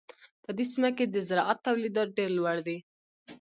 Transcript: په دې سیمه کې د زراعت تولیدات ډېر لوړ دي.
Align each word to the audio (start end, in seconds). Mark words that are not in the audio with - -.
په 0.43 0.49
دې 0.57 0.65
سیمه 0.71 0.89
کې 0.97 1.05
د 1.07 1.17
زراعت 1.27 1.57
تولیدات 1.67 2.09
ډېر 2.17 2.29
لوړ 2.37 2.57
دي. 2.67 2.77